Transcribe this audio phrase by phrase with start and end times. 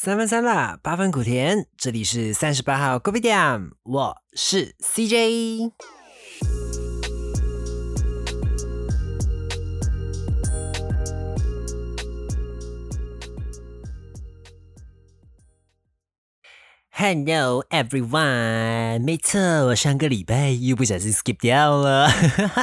[0.00, 1.66] 三分酸辣，八分苦甜。
[1.76, 5.72] 这里是三十八号 Coffee 店，我是 CJ。
[16.90, 22.08] Hello everyone，没错，我上个礼拜又不小心 skip 掉了。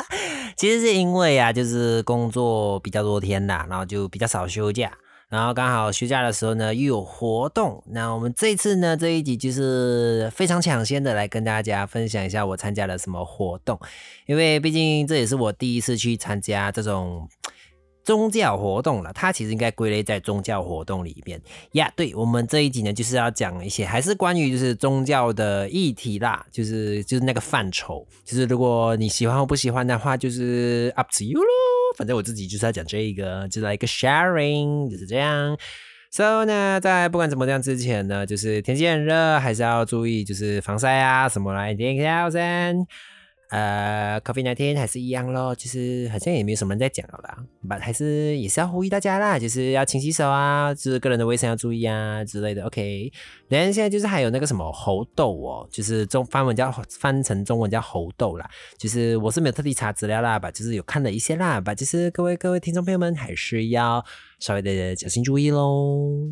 [0.55, 4.97] 其实是因为啊，就是工作比较多天啦，然后就比较少休假。
[5.35, 7.83] 然后刚好休假的时候呢，又有活动。
[7.87, 13.77] 那我们这次呢，这一集就是非常抢先的来跟大家分享一下我参加了什么活动，
[14.27, 17.27] 因为毕竟这也是我第一次去参加这种。
[18.05, 21.41] 宗教活动了，它其实应该归类在宗教活动里面
[21.71, 21.91] 呀。
[21.95, 28.05] 对我们这一集呢，就是要讲一些还是关于就是宗教的议题啦，就是就是那个范畴。
[28.23, 31.74] 就是如果你喜欢或不喜欢的话，就是 up to you 喽。
[31.97, 35.57] 反正我自己就是要讲这个，就是一个 sharing，就是这样。
[36.11, 41.73] So 呢，在不管怎么样之前呢，就是天气很热，还是要注意就是防晒啊什么来。
[41.73, 42.75] 点个赞。
[43.49, 47.37] 呃，Coffee 那天还是一样咯，就是好像也没有什么人在讲了啦，
[47.69, 52.63] 把还是也是要呼吁大家啦，就是要勤洗手啊，就是个人的卫生要注意啊之类的。
[52.65, 53.11] OK，
[53.47, 64.03] 然后现在就是还有那个什么猴痘哦，就是中翻文叫翻成中文叫猴痘啦，就是我是没有特地查资料啦吧，就是有看了一些啦吧，就是各位各位听众朋友们还是要
[64.39, 66.29] 稍微的小心注意喽。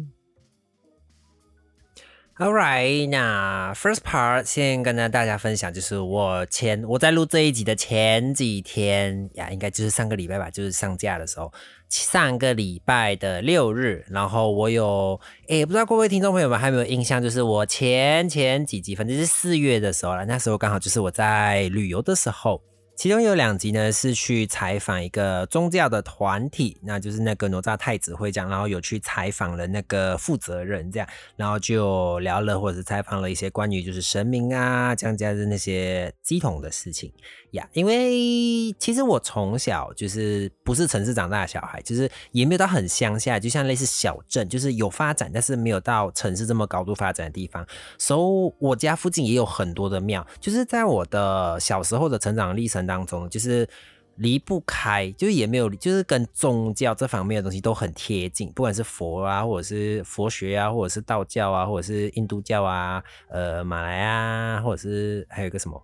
[2.44, 11.50] Alright，那 first part 先跟大家分享，就是我前我在录这一集的前几天呀，应该就是上个礼拜吧，就是上架的时候，
[11.88, 22.62] 上个礼拜的六日，然后我有诶，不知道各位听众朋友们还有没有印象，就是我前前几集，反正是四月的时候了，那时候刚好就是我在旅游的时候。
[22.96, 37.12] 其中有两集呢，是去采访一个宗教的团体，那就是那个哪吒太子会长，然后有去采访了那个负责人，这样，然后就聊了或者是采访了一些关于就是神明啊、降家的那些鸡统的事情。
[37.54, 47.66] 呀，因为其实我从小就是不是城市长大的小孩，就是也没有到很乡下，就像类似小镇，就是有发展，但是没有到城市这么高度发展的地方。
[47.98, 53.70] 所以我家附近也有很多的庙，就是在我的小时候的成长历程当中，就是
[54.16, 65.80] 离不开，就是也没有，就是跟宗教这方面的东西都很贴近，不管是佛啊，或者是佛学啊，或者是道教啊，或者是印度教啊，呃，马来啊，或者是还有个什么。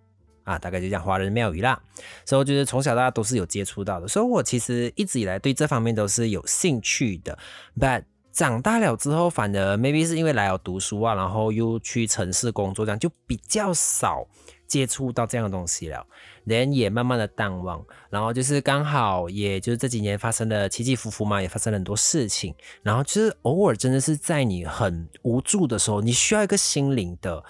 [0.50, 1.80] 啊，大概就讲华人庙宇啦，
[2.26, 7.38] 所以我觉得从小到大都是有接触到的，所以我其实一直以来对这方面都是有兴趣的。
[7.80, 14.26] But 长大了之后，反而 maybe 是因为来了读书啊，然后又去城市工作，这样就比较少
[14.66, 16.04] 接触到这样的东西了，
[16.46, 17.86] 人也慢慢的淡忘。
[18.10, 22.56] 然后就是刚好，也就是这几年发生了起起伏伏嘛，也发生了很多事情。
[22.81, 27.44] 然后就是偶尔真的是在你很无助的时候，你需要一个心灵的。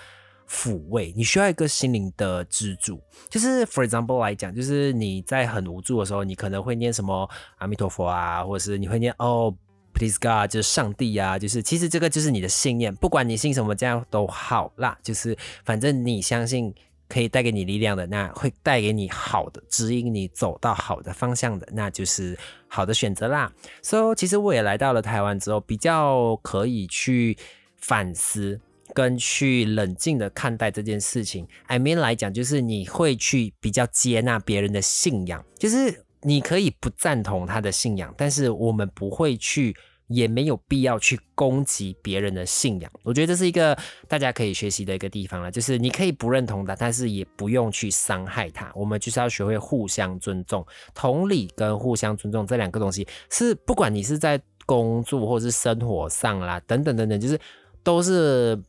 [0.49, 2.99] 抚慰，你需要一个心灵的支柱。
[3.29, 9.55] 就是 for example 来讲，就是你在很无助的时候，你可能会念什么阿弥陀佛啊，或者是你会念哦
[9.93, 14.97] please God，就是上帝啊，就是其实这个就是你的信念，不管你信什么，这样都好啦。
[15.03, 16.73] 就是反正你相信
[17.07, 22.35] 可以带给你力量的，那会带给你好的，指引你走到好的方向的，那就是
[22.67, 23.51] 好的选择啦。
[23.83, 27.37] So 其实我也来到了台湾之后，比较可以去
[27.77, 28.59] 反思。
[28.99, 39.73] 跟去冷静的看待这件事情，I mean 来讲，就是你会去比较接纳别人的信仰，就是你可以不赞同他的信仰，但是我们不会去，
[40.07, 42.91] 也没有必要去攻击别人的信仰。
[43.03, 43.73] 我觉得这是一个
[44.09, 48.69] 大家可以学习的一个地方了，就是你可以不认同他，但是也不用去伤害他。
[48.75, 57.39] 我们就是要学会互相尊重，同理跟互相尊重这两个东西，是不管你是在工作或是生活上啦，等等等等，就是
[57.81, 58.61] 都是。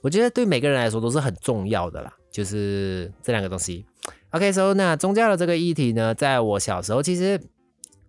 [0.00, 3.84] 我觉得对每个人来说都是很重要的啦，就是这两个东西。
[4.30, 7.40] OK，so 那宗教的这个议题呢，在我小时候，其实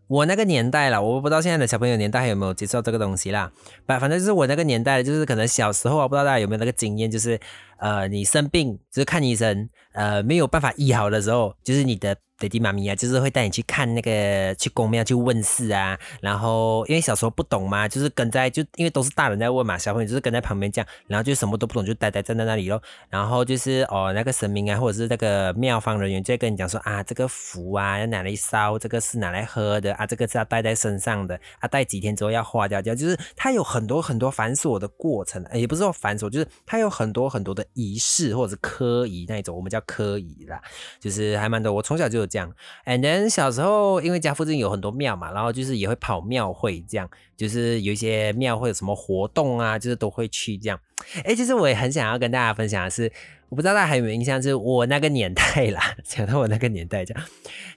[0.07, 3.51] 我那个年代了，我不知道现在的小朋友年代还有没有接受这个东西啦。
[3.85, 7.39] 反反正就是我那个年代，就是可能小时候啊，不知道大家有没有那个经验，就是
[7.79, 12.15] 呃，你生病就是看医生，呃，没有办法医好的时候，就是你的。
[12.39, 22.81] 爹地妈咪啊，就是会带你去看那个去公庙去问事啊，然后因为小时候不懂嘛，就是跟在就因为都是大人在问嘛，小朋友就是跟在旁边这样，然后就什么都不懂，就呆呆站在那里咯。
[23.09, 40.61] 然后就是哦那个神明啊，或者是那个庙方人员就在跟你讲说啊，这个符啊要拿来烧，这个是拿来喝的啊，这个是要带在身上的啊，带几天之后要化掉掉，就是它有很多很多繁琐的过程，也不是说繁琐，就是它有很多很多的仪式或者是科仪那一种，我们叫科仪啦，
[40.99, 41.71] 就是还蛮多。
[41.71, 42.53] 我从小就有这样
[42.85, 50.79] ，and then 小时候因为家附近有很多庙嘛，然后就是也会跑庙会，这样就是有一些庙会有什么活动啊，就是都会去这样。
[51.23, 53.11] 哎，其实我也很想要跟大家分享的是。
[53.49, 57.17] 我不知道大家还有没有印象，就是我那个年代啦， 讲到我那个年代讲，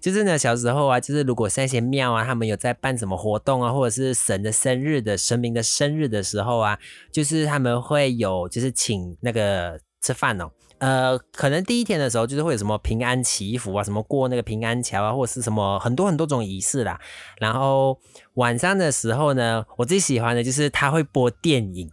[0.00, 6.78] 就是呢小时候啊，就是如果那些庙啊，他们有在办什么活动啊，或者是神的生日的神明的生日的时候啊，
[7.10, 17.00] 就是他们会有就是请那个吃饭哦，呃，可能第一天的时候就是会有什么平安祈福啊，什么过那个平安桥啊，或者是什么很多很多种仪式啦，
[17.38, 17.98] 然后
[18.34, 21.90] 晚上的时候呢，我最喜欢的就是他会播电影。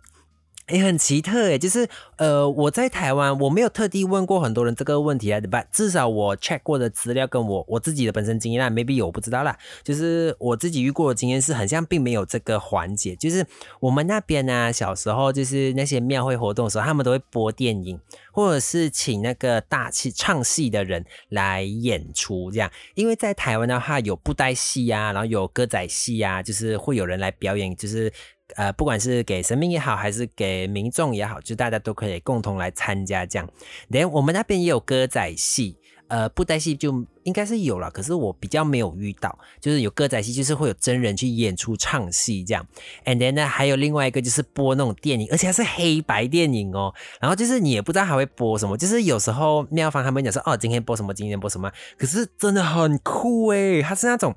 [0.70, 1.88] 也很奇特诶，就是
[2.18, 5.64] 呃，我在台湾，我没有特地问过很多人这个问题啊，对吧？
[5.72, 9.58] 至少我 check 过的资料跟我我自己的本身经验啊，maybe 我不知道啦。
[9.84, 13.16] 就是我自己遇过的经验是，很像并没有这个环节。
[13.16, 13.46] 就是
[13.80, 18.00] 我们那边呢，小时候就是那些庙会活动的时候，他们都会播电影，
[18.32, 22.70] 或者是请那个大戏唱戏的人来演出这样。
[22.96, 28.12] 因为在台湾的话，有布袋戏啊，然后有歌仔戏啊，就是会有人来表演，就是。
[28.56, 33.48] 呃，不管是给神明也好，还是给民众也好，就大家都可以共同来参加这样。
[33.90, 42.66] 连我们那边也有歌仔戏，呃，布袋戏就应该是有了，可是我比较没有遇到，就是有歌仔戏，就是会有真人去演出唱戏这样。
[43.06, 46.94] And then 呢，还有另外一个就是播那种电影，而且还是黑白电影哦。
[47.22, 54.36] 然后就是你也不知道还会播什么，就是有时候妙方他们讲说，哦，今天播什么，今天播什么，可是真的很酷诶，它是那种。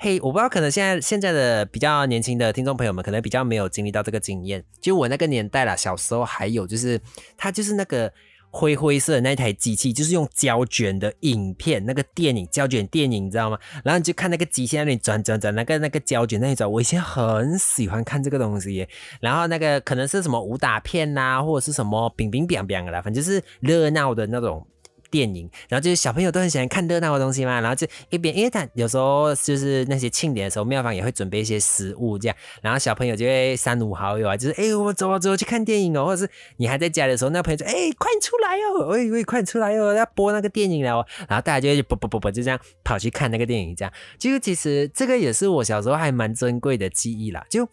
[0.00, 4.64] 嘿，我不知道，可能现在现在的比较年轻的听众朋友们，可能比较没有经历到这个经验。
[4.80, 7.00] 就我那个年代啦，小时候还有就是，
[7.36, 8.12] 它就是那个
[8.48, 13.58] 灰灰色的那台机器，就是用胶卷的影片，那个电影胶卷电影，你知道吗？
[13.82, 18.86] 然后你就看那个机器在那里转转转，那个那个胶卷那里转，我以前很喜欢看这个东西。
[19.20, 24.64] 然后那个可能是什么武打片呐，或者是什么冰冰冰冰的啦，反正就是热闹的那种。
[25.10, 47.44] 电影，然后就是小朋友都很喜欢看热闹的东西嘛，然后就一边，因为他有时候就是那些庆典的时候，庙方也会准备一些食物这样，然后小朋友就会三五好友啊，就是哎，我走啊走去看电影哦，或者是你还在家的时候，那朋友就哎，快出来哦，喂喂，快出来哦，要播那个电影了哦，然后大家就会不不不不就这样跑去看那个电影，这样，就其实这个也是我小时候还蛮珍贵的记忆啦。
[47.48, 47.68] 就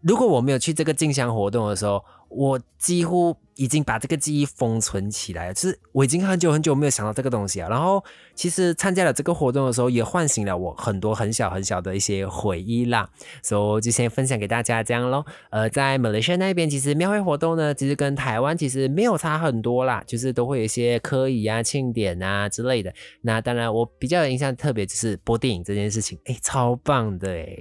[0.00, 2.02] 如果我没有去这个进香活动的时候。
[2.34, 7.68] 我几乎已经把这个记忆封存起来了，就是我已经很久很久没有想到这个东西啊。
[7.68, 8.02] 然后
[8.34, 13.08] 其实参加了这个活动的时候，也唤醒了我很多很小很小的一些回忆啦。
[13.42, 15.24] 所以就先分享给大家这样咯。
[15.50, 22.92] 呃，在马来西亚那边，其实庙会活动呢，其实跟台湾其实没有差很多啦，就是都会有一些科仪啊、庆典啊之类的。
[23.20, 27.56] 那当然，我比较有印象特别就是播电影这件事情，哎，超棒的哎。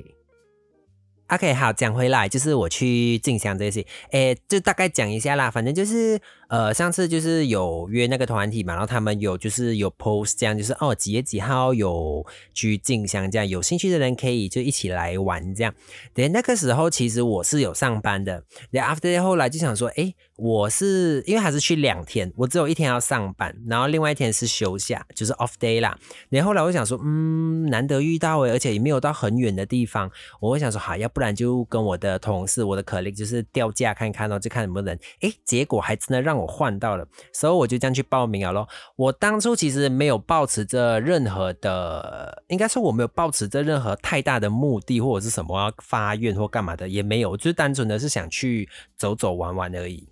[1.32, 5.50] OK，好，讲回来就是我去进香这些，诶，就大概讲一下啦。
[5.50, 6.20] 反正就是，
[6.52, 15.74] 呃，上次就是有约那个团体嘛，然后他们有就是有 post 这样，就是哦几月几号有去进香这样，有兴趣的人可以就一起来玩这样。
[16.14, 20.14] 等那个时候其实我是有上班的，然 after 后来就想说，诶。
[20.38, 25.96] 我是因为还是去两天，我只有一天要上班，然后另外一天是休假，就是 off day 啦。
[26.30, 30.10] 然后后来我想说，嗯，难得遇到诶，而且也没有到很远的地方，
[30.40, 35.00] 我会想说，好，要不然就跟我的同事、我的 colleague 就是调价看看咯，就看有没有人。
[35.20, 38.68] 诶，结果还真的让我换到了，所以我就这样去报名啊咯。
[38.96, 48.68] 我当初其实没有抱持着任何的，应该说我没有抱持着任何太大的目的或者是什么发愿或干嘛的，也没有，就是单纯的是想去
[48.98, 50.08] 走走玩玩而已。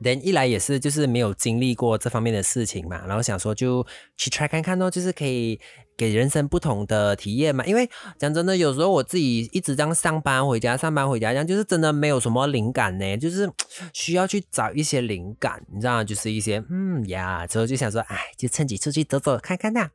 [0.00, 3.86] 人一来也是就是没有经历过这方面的事情嘛，然后想说就
[4.16, 5.58] 去 try 看看哦，就是可以
[5.96, 7.64] 给人生不同的体验嘛。
[7.64, 7.88] 因为
[8.18, 13.50] 讲真的，有时候我自己一直这样上班回家，上班回家这样，就是真的没有什么灵感呢，就是
[13.92, 19.90] 需要去找一些灵感，你知道，就是一些嗯呀，之后就想说，哎，就趁机出去走走看看呐。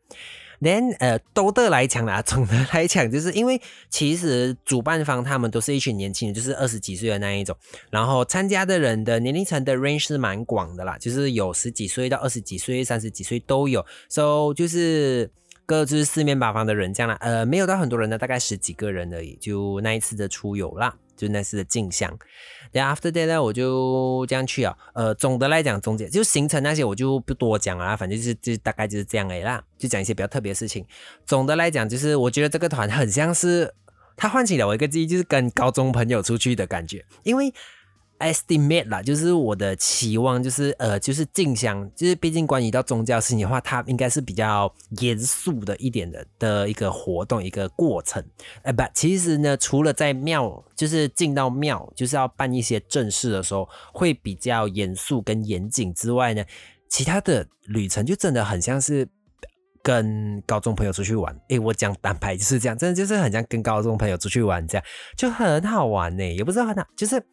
[0.61, 7.57] 连呃，都的来讲啦，总的来讲，就是因为其实主办方他们都是一群年轻人，就是二十几岁的那一种，
[7.89, 15.27] 然后参加的人的年龄层的 range 是蛮广的啦，就是有十几岁到二十几岁、三十几岁都有，so 就是
[15.65, 20.95] 各就是四面八方的人这样啦，呃，没有到很多人呢，大概十几个人而已，就那一次的出游啦。
[21.21, 22.11] 就那次的镜像，
[22.71, 24.75] 然后 after that 呢，我就这样去啊。
[24.95, 29.63] 呃，总的来讲，总结就行程那些我就不多讲了，反正就是就大概就是这样诶啦。
[29.77, 30.83] 就讲一些比较特别的事情。
[31.23, 33.71] 总的来讲，就是我觉得这个团很像是，
[34.17, 37.53] 他唤起了我一个记忆，就是跟高中朋友出去的感觉，因为。
[38.21, 48.23] Estimate 啦，就是我的期望，就是呃，就是镜像，就是毕竟关于到宗教事情的话，它应该是比较严肃的一点的的一个活动，一个过程。
[48.61, 56.43] 哎，不，其实呢，除了在庙，就是进到庙，就是要办一些正事的时候，会比较严肃跟严谨之外呢，
[56.87, 59.07] 其他的旅程就真的很像是
[59.81, 61.35] 跟高中朋友出去玩。
[61.49, 64.85] 哎，我讲单排就是这样，真的就是很像跟高中朋友出去玩这样，
[65.17, 67.23] 就很好玩呢，也不是很好，就是。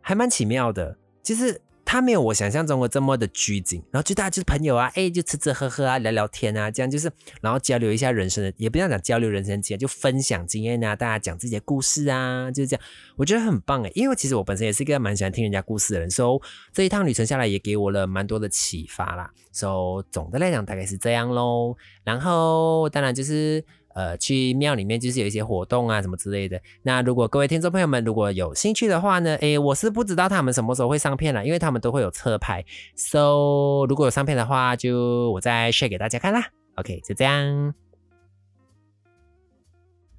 [0.00, 12.84] 还蛮奇妙的，就是他没有我想象中的这么的拘谨，然后就大家就是朋友啊，哎，就吃吃喝喝啊，聊聊天啊，这样就是，然后交流一下人生的，也不要讲交流人生经验，就分享经验啊，大家讲自己的故事啊，就是这样，
[13.16, 23.64] 我觉得很棒哎，因为其实我本身也是一个蛮喜欢听人家故事的人，所以这一趟旅程下来也给我了蛮多的启发啦，所以总的来讲大概是这样喽，然后当然就是。
[24.00, 26.58] 呃，去庙里面就是有一些活动啊，什么之类的。
[26.82, 32.64] 那如果各位听众朋友们如果有兴趣的话呢，诶，我是不知道他们什么时候会上片了，因为他们都会有车牌。
[32.96, 36.48] So，如果有上片的话，就我再 share 给大家看啦。
[36.76, 37.74] OK，就这样。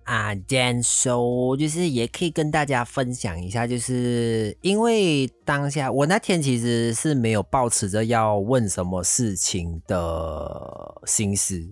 [0.04, 11.64] 啊，then so 就是也可以跟大家分享一下，就是因为当下我那天其实是没有抱持着要问什么事情的心思，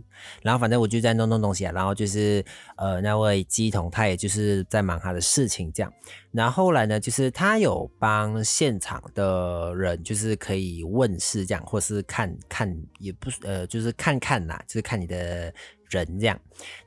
[0.42, 2.44] 然后反正我就在弄弄东西啊，然后就是
[2.78, 5.92] 呃那位机童他也就是在忙他的事情这样，
[6.32, 15.54] 然后后来呢，就是他有帮现场的人就是可以问事这样，或是看看也不呃就是看看呐，就是看你的。
[15.90, 16.40] 人这样，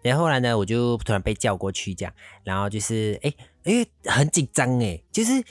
[0.02, 2.12] 然后后来呢，我就突然被叫过去这样，
[2.44, 5.42] 然后就是哎，因为很紧张哎，就是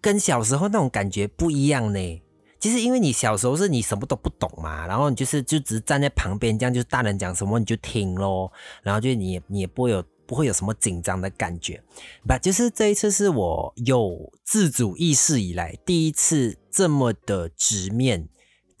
[0.00, 2.22] 跟小时候那种感觉不一样呢。
[2.58, 11.82] 其实因为你小时候是你什么都不懂嘛，然后你就是就只是站在旁边这样，就是大人讲什么你就听咯，然后就你也你也不会有不会有什么紧张的感觉。
[12.24, 18.28] 不，就是这一次是我有自主意识以来第一次这么的直面。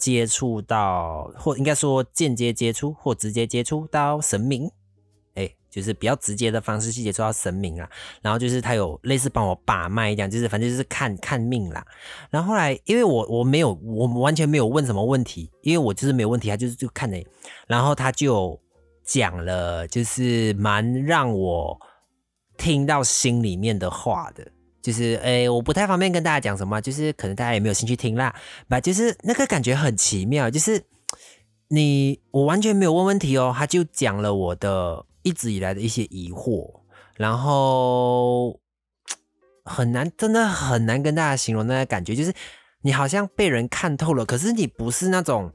[0.02, 4.68] 接触到，或应该说间接接触，或直接接触到神明，
[5.34, 7.88] 哎，就是比较直接的方式去接触到神明啊。
[8.20, 11.86] 然后就是他有类似帮我把脉一样，就是反正就是看看命啦。
[12.30, 17.24] 然后后来，因为我我没有，我完全没有问什么问题，因为我就是没有问题，他就是就看的。
[17.68, 18.58] 然后他就
[19.04, 21.80] 讲了，就是蛮让我
[22.58, 24.44] 听到心里面的话的。
[24.82, 28.34] 就是诶，我不太方便跟大家讲什么，就是可能大家也没有兴趣听啦。
[28.68, 30.82] 吧，就是那个感觉很奇妙，就是
[31.68, 36.80] 你我完全没有问问题哦，他就讲了我的一直以来的一些疑惑，
[37.14, 38.58] 然后
[39.64, 42.34] 很难，真的很难跟大家形容那个感觉，就是
[42.82, 45.52] 你好像被人看透了，可是你不是那种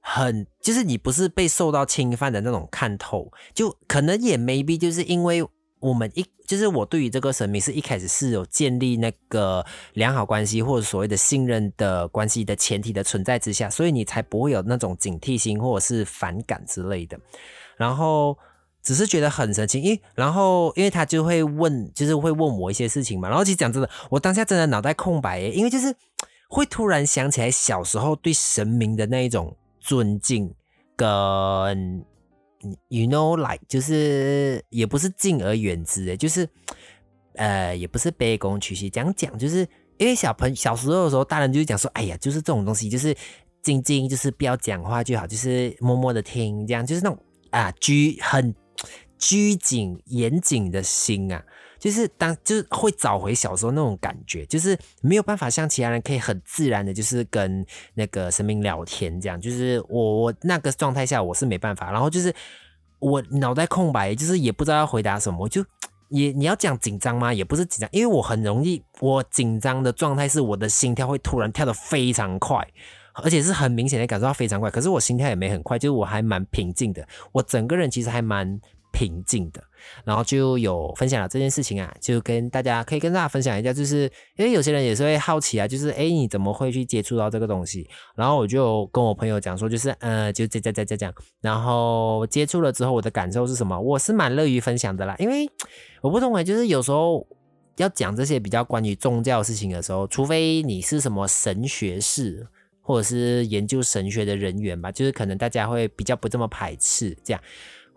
[0.00, 5.46] 很，就是你不是被受到侵犯的那种看透，就可能也 maybe 就是因为。
[5.80, 17.18] 我们一就是我对于这个神明是一开始是有建立那个良好关系或者所谓的信任的关系的前提的存在之下，所以你才不会有那种警惕心或者是反感之类的。
[17.76, 18.36] 然后
[18.82, 23.28] 只是觉得很神奇，因然后因为他就会问，就是会问我一些事情嘛。
[23.28, 25.94] 然后其实讲真的，我当下真的脑袋空白耶，因为就是
[26.48, 30.52] 会突然想起来小时候对神明的那一种尊敬
[30.96, 32.04] 跟。
[32.88, 36.48] You know, like 就是也不是敬而远之诶，就是
[37.34, 39.60] 呃也不是卑躬屈膝，讲讲就是
[39.96, 43.16] 因为小朋小时候的时候，大人就讲说，哎呀，就是这种东西，就是
[43.62, 47.18] 静静，就是不要讲话就好，就是默默的听，这样就是那种
[47.50, 48.52] 啊拘很
[49.18, 51.44] 拘谨严谨的心啊。
[51.78, 59.40] 就是当就是会找回小时候那种感觉，就是没有办法像其他人可以很自然的，就是跟那个神明聊天这样。
[59.40, 62.34] 就是我我那个状态下我是没办法，然后就是
[62.98, 65.48] 我脑袋空白，就是也不知道要回答什么。
[65.48, 65.64] 就
[66.08, 67.32] 也你要讲紧张吗？
[67.32, 72.66] 也不是紧张，因为我很容易，我紧张的状态是我的心跳会突然跳得非常快，
[73.14, 74.68] 而且是很明显的感受到非常快。
[74.70, 78.60] 可是我心跳也没很快，就是我还蛮平静的，我整个人其实还蛮。
[78.98, 79.62] 平静的，
[80.04, 87.88] 然后就有分享了这件事情啊，就跟大家可以跟大家分享一下，就是因为有些人也是会好奇啊，就是哎你怎么会去接触到这个东西？
[88.16, 93.80] 然后我就跟我朋友讲说，就是呃就这这这这样，然后接触了之后我的感受是什么？
[93.80, 95.48] 我是蛮乐于分享的啦，因为
[96.02, 97.24] 我不懂哎，就是有时候
[97.76, 102.44] 要讲这些比较关于宗教事情的时候，除非你是什么神学士
[102.82, 107.40] 或者是研究神学的人员吧，就是可能大家会比较不这么排斥这样。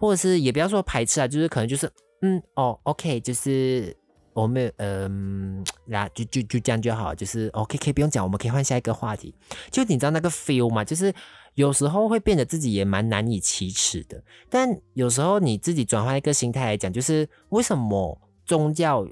[0.01, 1.89] 或者是也不要说排斥啊，就是可能就是
[2.23, 3.95] 嗯哦，OK，就是
[4.33, 9.33] 我们嗯，那就就就这样就好，就是 OK，可以不用讲，我们可以换下一个话题。
[9.69, 11.13] 就你知道那个 feel 嘛，就是
[11.53, 19.07] 有时候会变得自己也蛮难以启齿的，但有时候你自己转换一个心态来讲，就是为什么宗教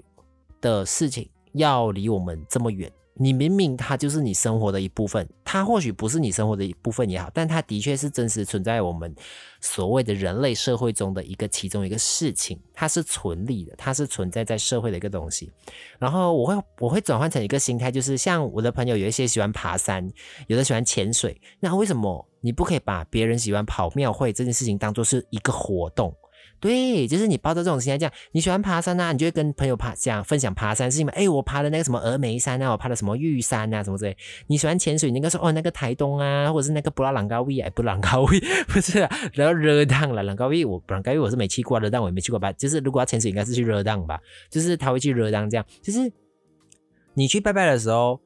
[0.59, 2.91] 的事情要离我们这么远？
[3.21, 9.11] 你明明它就是你生活的一部分，它或许不是你生活的一部分也好，但它的确是真实存在我们
[9.59, 15.51] 所谓的人类社会中的一个其中一个事情，它是存立的，它是存在在社会的一个东西。
[15.97, 20.07] 然后我会我会转换成一个心态，就是像我的朋友有一些喜欢爬山，
[20.45, 26.15] 有的喜欢潜水，那为什么你不可以把别人喜欢跑庙会这件事情当做是一个活动？
[26.59, 31.13] 对，就是你抱着这种心态讲，你喜欢爬山啊，你就会跟朋友爬讲分享爬山事情嘛。
[31.15, 34.15] 哎，我爬的那个什么峨眉山啊，我爬的什么玉山啊，什么之类。
[34.47, 38.99] 你喜欢潜水，你应该说哦，那个台东啊，或者是那个布拉朗高威啊，布朗高威不是，
[39.33, 42.51] 然后热浪了，朗高威我布朗高威我是没去过，热浪我也没去过吧。
[42.53, 45.65] 就是如果要潜水，应该是去热浪吧，就是他会去热浪这样。
[45.81, 46.11] 就是
[47.13, 48.19] 你去拜拜的时候，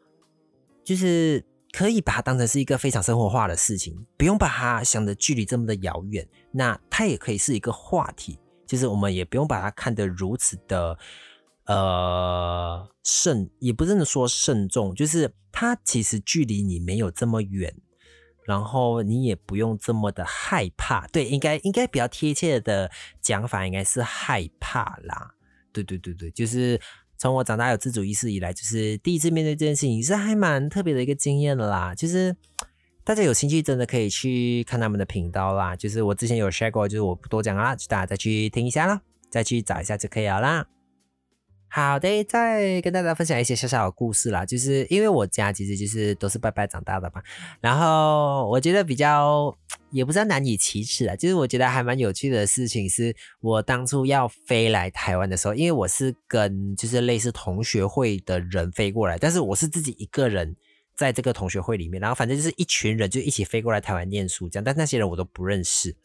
[0.83, 6.25] 就是可以把它当成是一个非常生活化的事情，不用把它想的距离这么的遥远。
[6.51, 10.95] 那它也可以是一个话题，就是我们也不用把它看得如此的
[11.65, 17.75] 呃慎，也不真的说慎重，就是它其实距离你没有这么远，
[18.45, 21.07] 然后你也不用这么的害怕。
[21.07, 25.33] 对，应该应该比较贴切的讲法应该是害怕啦。
[25.71, 26.79] 对对对对，就是
[27.23, 31.95] 从我长大有自主意识以来，就是第一次面对这件事情，是还蛮特别的一个经验啦。
[31.95, 32.35] 就是。
[33.05, 40.65] 大家有兴趣真的可以去看他们的频道啦，就是我之前有 share 过，就是我不多讲啦，就大家再去听一下啦，再去找一下就可以了啦。
[41.67, 47.21] 好的，再跟大家分享一些小小的故事啦，就是因为我家其实就是都是拜拜长大的嘛，
[47.59, 49.53] 然后我觉得比较
[49.93, 60.55] 也不知道难以启齿啊，就是我觉得还蛮有趣的事情是，我当初要飞来台湾的时候，因为我是跟就是类似同学会的人飞过来，但是我是自己一个人。
[60.95, 65.95] 在这个同学会里面，然后反正就是一群人就一起飞过来台湾念书这样，但那些人我都不认识。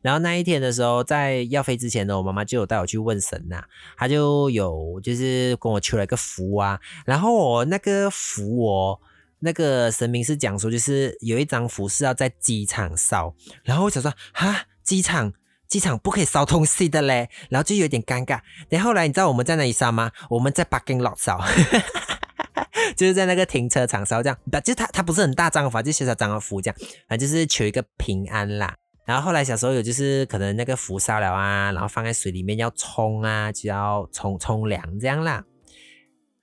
[0.00, 3.62] 然后那一天的时候，在要飞之前呢，我妈妈就有带我去问神呐，
[3.98, 6.80] 她就有就是跟我求了一个福啊。
[7.04, 8.98] 然后我那个福哦，
[9.40, 13.34] 那个神明是讲说，就是有一张符是要在机场烧。
[13.64, 15.32] 然后我想说，哈，机场
[15.68, 18.40] 机场不可以烧东西的嘞，然后就有点尴尬。
[18.68, 20.12] 然后来你知道我们在哪里烧吗？
[20.30, 21.40] 我们在 parking lot 烧。
[22.96, 26.76] 就是在那个停车场烧这样，就是他他不是很大张法，就小小张的符这样，
[27.08, 28.74] 反正就是求一个平安啦。
[29.06, 35.42] 然后后来小时候有就是可能那个符烧了啊，然后放在水里面要冲啊，就要冲冲凉这样啦。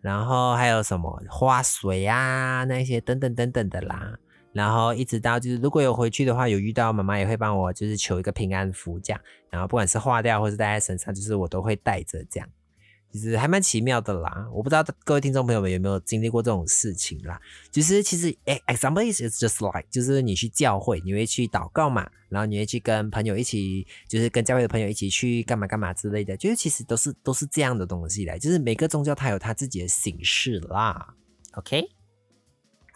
[0.08, 4.18] 然后还有什么花水啊那些等等等等的啦。
[4.54, 9.22] 然后一直到就是如果有回去的话，有遇到妈妈也会帮我就是求一个平安符这样。
[9.50, 12.48] 然后不管是化掉或是戴在身上，就是我都会带着这样。
[13.12, 17.40] 其实还蛮奇妙的啦，我不知道各位听众朋友们有没有经历过这种事情啦。
[17.72, 18.36] 就是，其实
[18.68, 31.16] ，example is just like，就是你去教会，你会去祷告嘛，然后你会去跟朋友一起，就是跟教会的朋友一起去干嘛干嘛之类的，就是其实都是都是这样的东西来，就是每个宗教它有它自己的形式啦。
[31.54, 31.97] OK。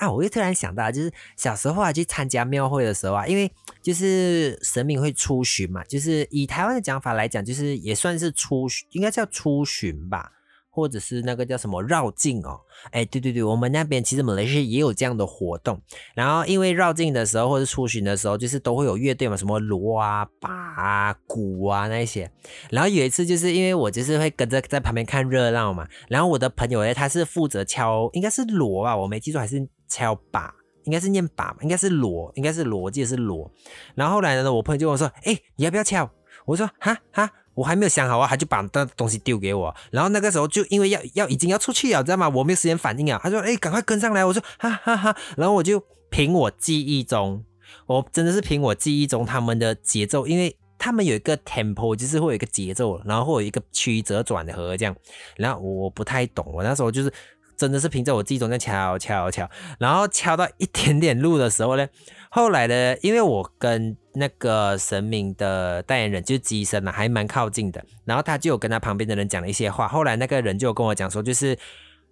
[0.02, 0.12] 啊！
[0.12, 10.32] 我又突然想到，就是小时候啊，去参加庙会的时候啊，因为就是神明会出巡嘛，就是以台湾的讲法来讲，就是也算是出巡，应该叫出巡吧。
[10.74, 12.62] 或者是那个叫什么绕境哦，
[12.92, 15.82] 哎，对对对，我们那边其实马来西亚也有这样的活动。
[16.16, 22.32] 然后因为绕境的时候或者出巡的时候，就是都会有乐队嘛，什么锣啊、把啊、鼓啊那些。
[22.70, 30.54] 然后有一次就是因为我就是会跟着在旁边看热闹嘛，然后我的朋友呢，他是负责敲，应该是锣吧，我没记错还是敲把，
[30.86, 33.52] 应该是念把，应该是锣，应该是锣，记得是锣。
[33.94, 36.10] 然后后来呢，我朋友就跟我说，哎，你要不要敲？
[36.46, 37.30] 我说哈哈。
[37.54, 42.30] 我还没有想好啊，他就把那东西丢给我，然后那个时候就因为要要已经要出去了，知道吗？
[42.30, 43.20] 我没有时间反应啊。
[43.22, 47.44] 他说：“哎，赶快跟上来！”我说：“哈哈哈。”然后我就凭我记忆中，
[47.88, 54.96] 我真的是凭我记忆中他们的节奏，因为他们有一个 tempo，就是会有一个节奏，然后会有一个曲折转合这样。
[55.36, 57.14] 然后我不太懂，我那时候就是
[57.62, 59.48] 真的是凭着我自己中在敲敲敲，
[59.78, 61.88] 然后敲到一点点路的时候呢。
[62.32, 69.88] 后来呢，因为我跟那个神明的代言人就是机身啊，还蛮靠近的，然后他就有跟他旁边的人讲了一些话。
[69.88, 71.56] 后来那个人就跟我讲说，就是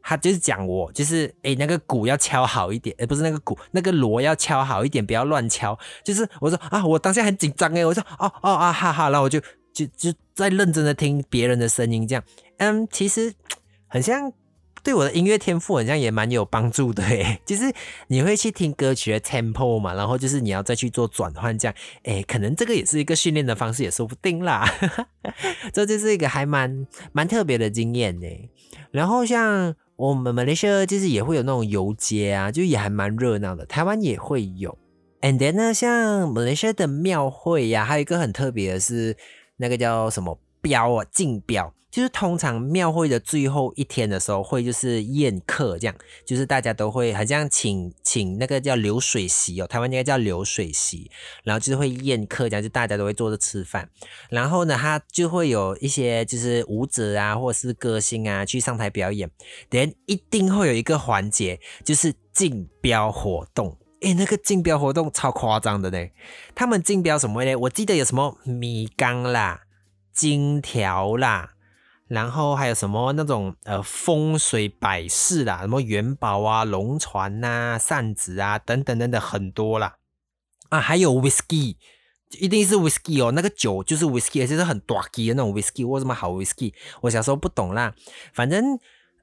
[0.04, 5.76] 他就是讲我，就是诶那个鼓要敲好一点，诶不是那个鼓，那个锣要敲好一点，不要乱敲。
[6.04, 9.40] 就是我说啊，我当下很紧张诶，我说哦哦啊哈哈，然后我就
[9.74, 12.24] 就就在认真的听别人的声音，这样，
[12.58, 13.34] 嗯，其实
[13.88, 14.32] 很像。
[14.90, 17.72] 对我的音乐天赋好像也蛮有帮助的诶， 就是
[18.08, 21.76] 你会去听歌曲的 tempo 嘛，然后就是你要再去做转换，这样
[22.06, 24.68] 诶，可能这个也是一个训练的方式，也说不定啦。
[25.72, 28.26] 这就是一个还蛮蛮特别的经验呢。
[28.90, 33.64] 然后像我们马来西亚就是也会有那种游街啊，就也还蛮热闹的。
[33.68, 34.76] 台湾也会有
[35.22, 39.16] ，and then 呢，像马来西亚的庙会呀，还有一个很特别的是
[39.58, 40.40] 那个叫什么。
[40.62, 51.10] 标啊，竞标，就是通常庙会的最后一天的时候，会就是宴客，这样就是大家都会很像请请那个叫流水席哦，台湾应该叫流水席，
[51.44, 53.90] 然后就是会宴客，这样就大家都会坐着吃饭。
[54.30, 59.30] 然后呢，他就会有一些就是舞者啊，或者是歌星啊去上台表演。
[59.72, 63.78] 连一定会有一个环节，就是竞标活动。
[64.02, 66.08] 诶，那个竞标活动超夸张的呢，
[66.54, 67.56] 他们竞标什么呢？
[67.56, 69.64] 我记得有什么米缸啦、
[70.14, 71.56] 金条啦。
[72.10, 79.96] 然后还有什么那种呃风水摆饰啦，什么元宝啊、龙船呐、扇子啊等等等等很多啦。
[80.68, 81.78] 啊，还有 whisky，
[82.40, 86.74] 一定是 whisky 哦，那个酒就是 whisky，而且是很大基的那种 whisky，为什么好 whisky？
[87.00, 87.96] 我小时候不懂啦，
[88.34, 88.78] 反正。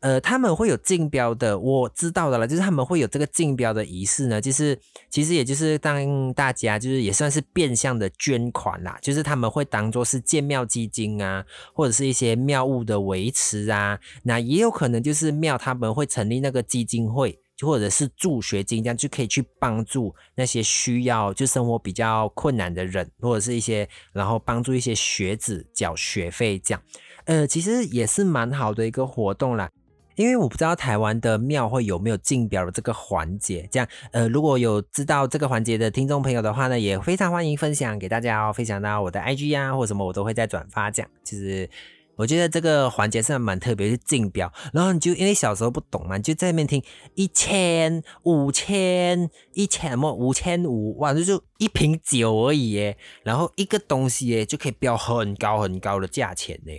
[0.06, 4.78] 呃，他们会有竞标的，我知道的了，就是他们会有这个竞标的仪式呢，就是
[5.10, 26.82] 其实也就是当大家就是也算是变相的捐款啦，就是他们会当做是建庙基金啊，或者是一些庙物的维持啊，那也有可能就是庙他们会成立那个基金会，或者是助学金，这样就可以去帮助那些需要就生活比较困难的人，或者是一些然后帮助一些学子缴学费这样，
[27.24, 29.68] 呃，其实也是蛮好的一个活动啦。
[30.16, 40.90] 因为我不知道台湾的庙会有没有竞标的这个环节，这样，呃，如果有知道这个环节的听众朋友的话呢，也非常欢迎分享给大家哦，分享到我的 IG 啊，或什么我都会在转发。
[40.90, 41.68] 这样，其实
[42.16, 44.50] 我觉得这个环节是蛮特别，是竞标。
[44.72, 46.82] 然后你就因为小时候不懂嘛，就在那边听
[47.14, 56.72] 一千、五千、一千么五千五，哇，这就一瓶酒而已耶，然后一个东西耶就可以标很高很高的价钱呢。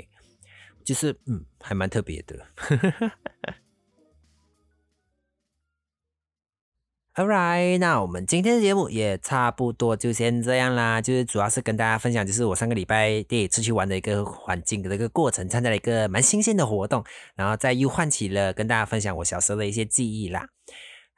[0.88, 2.48] 就是嗯，还蛮特别的。
[7.14, 11.02] Alright，那我们今天的节目也差不多就先这样啦。
[11.02, 17.04] 就是主要是跟大家分享，就是我上个礼拜电影出去玩的一个环境的一个过程，参加了一个蛮新鲜的活动，
[17.36, 20.48] 然后再又唤起了跟大家分享我小时候的一些记忆啦。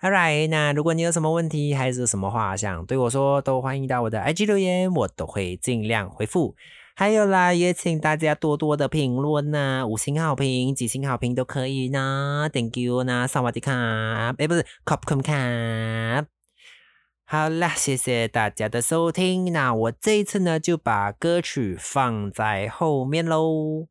[0.01, 6.55] All right，那如果你有什么问题还是什么话想对我说，都欢迎到我的 IG 留言，我都会尽量回复。
[6.99, 12.49] 还有啦，也请大家多多的评论呐，五星好评、几星好评都可以呢。
[12.51, 13.71] Thank you 呢，萨瓦迪卡，
[14.37, 16.27] 哎，不是，Copcom 卡。
[17.23, 19.53] 好啦，谢谢大家的收听。
[19.53, 23.87] 那我这一次呢，就把歌曲放在后面喽。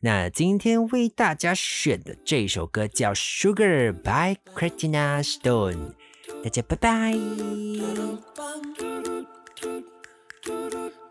[0.00, 5.92] 那今天为大家选的这首歌叫《Sugar》by Christina Stone。
[6.42, 7.14] 大家拜拜。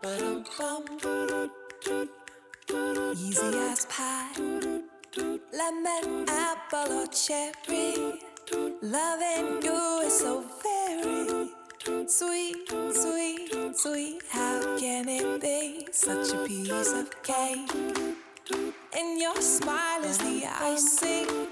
[0.02, 0.40] Easy
[3.68, 4.32] as pie,
[5.52, 8.18] lemon, apple, or cherry.
[8.80, 11.50] Loving you is so very
[12.06, 12.56] sweet,
[12.92, 14.22] sweet, sweet.
[14.30, 17.70] How can it be such a piece of cake?
[18.96, 21.48] And your smile is the icing.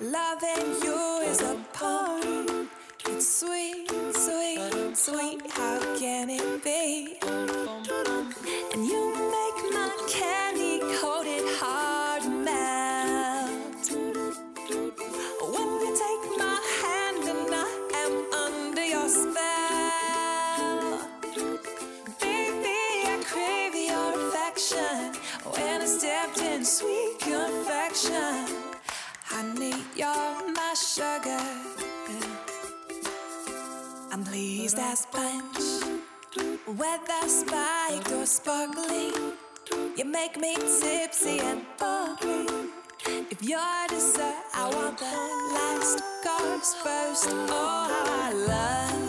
[0.00, 2.68] Loving you is a poem.
[3.06, 5.40] It's sweet, sweet, sweet.
[5.52, 7.65] How can it be?
[26.56, 28.46] In sweet confection,
[29.24, 31.44] honey, you're my sugar.
[34.10, 35.66] I'm pleased as punch.
[36.66, 39.34] Whether spiked or sparkling,
[39.98, 42.46] you make me tipsy and bubbly.
[43.30, 45.16] If you're dessert, I want the
[45.56, 47.26] last course first.
[47.28, 49.05] Oh, how I love